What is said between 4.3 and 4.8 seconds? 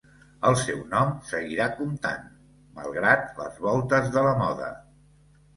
la moda.